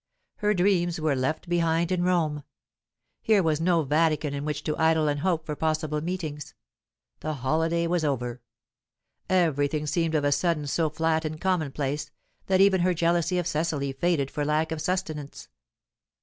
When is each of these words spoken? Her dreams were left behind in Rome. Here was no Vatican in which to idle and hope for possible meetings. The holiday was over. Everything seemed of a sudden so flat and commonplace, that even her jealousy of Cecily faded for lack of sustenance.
Her 0.37 0.55
dreams 0.55 0.99
were 0.99 1.15
left 1.15 1.47
behind 1.47 1.91
in 1.91 2.01
Rome. 2.01 2.43
Here 3.21 3.43
was 3.43 3.61
no 3.61 3.83
Vatican 3.83 4.33
in 4.33 4.45
which 4.45 4.63
to 4.63 4.75
idle 4.77 5.07
and 5.07 5.19
hope 5.19 5.45
for 5.45 5.55
possible 5.55 6.01
meetings. 6.01 6.55
The 7.19 7.35
holiday 7.35 7.85
was 7.85 8.03
over. 8.03 8.41
Everything 9.29 9.85
seemed 9.85 10.15
of 10.15 10.23
a 10.23 10.31
sudden 10.31 10.65
so 10.65 10.89
flat 10.89 11.23
and 11.23 11.39
commonplace, 11.39 12.09
that 12.47 12.61
even 12.61 12.81
her 12.81 12.95
jealousy 12.95 13.37
of 13.37 13.45
Cecily 13.45 13.91
faded 13.93 14.31
for 14.31 14.43
lack 14.43 14.71
of 14.71 14.81
sustenance. 14.81 15.49